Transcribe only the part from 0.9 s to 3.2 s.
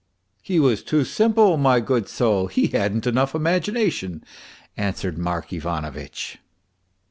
simple, my good soul, he hadn't